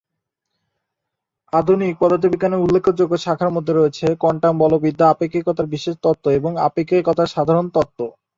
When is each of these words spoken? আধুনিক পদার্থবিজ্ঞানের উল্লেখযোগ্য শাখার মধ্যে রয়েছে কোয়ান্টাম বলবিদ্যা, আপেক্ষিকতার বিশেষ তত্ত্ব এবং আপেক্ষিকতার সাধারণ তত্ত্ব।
আধুনিক 1.53 1.93
পদার্থবিজ্ঞানের 2.01 2.63
উল্লেখযোগ্য 2.65 3.13
শাখার 3.25 3.53
মধ্যে 3.55 3.73
রয়েছে 3.73 4.05
কোয়ান্টাম 4.21 4.53
বলবিদ্যা, 4.63 5.05
আপেক্ষিকতার 5.09 5.71
বিশেষ 5.73 5.95
তত্ত্ব 6.03 6.25
এবং 6.39 6.51
আপেক্ষিকতার 6.67 7.33
সাধারণ 7.35 7.65
তত্ত্ব। 7.75 7.99